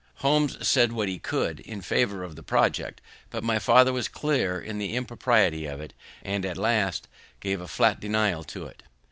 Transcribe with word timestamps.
Holmes 0.15 0.67
said 0.67 0.93
what 0.93 1.09
he 1.09 1.19
could 1.19 1.59
in 1.59 1.79
favour 1.81 2.23
of 2.23 2.35
the 2.35 2.41
project, 2.41 3.01
but 3.29 3.43
my 3.43 3.59
father 3.59 3.93
was 3.93 4.07
clear 4.07 4.59
in 4.59 4.79
the 4.79 4.95
impropriety 4.95 5.67
of 5.67 5.79
it, 5.79 5.93
and 6.23 6.43
at 6.43 6.57
last, 6.57 7.07
gave 7.39 7.61
a 7.61 7.67
flat 7.67 7.99
denial 7.99 8.43
to 8.45 8.65
it. 8.65 8.81